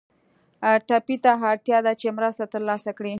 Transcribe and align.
ټپي 0.87 1.15
ته 1.23 1.31
اړتیا 1.51 1.77
ده 1.85 1.93
چې 1.99 2.07
مرسته 2.17 2.43
تر 2.53 2.61
لاسه 2.69 2.91
کړي. 2.97 3.09